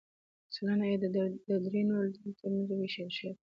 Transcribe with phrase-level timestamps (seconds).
[0.53, 1.05] سلنه یې د
[1.65, 3.31] درې نورو ډلو ترمنځ ووېشل شوې.